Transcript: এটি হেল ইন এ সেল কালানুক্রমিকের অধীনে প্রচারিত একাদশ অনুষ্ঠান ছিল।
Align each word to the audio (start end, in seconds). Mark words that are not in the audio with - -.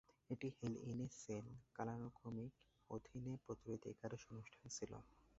এটি 0.29 0.47
হেল 0.55 0.73
ইন 0.85 0.99
এ 0.99 1.17
সেল 1.17 1.45
কালানুক্রমিকের 1.75 2.65
অধীনে 2.89 3.33
প্রচারিত 3.45 3.83
একাদশ 3.93 4.21
অনুষ্ঠান 4.31 4.65
ছিল। 4.77 4.91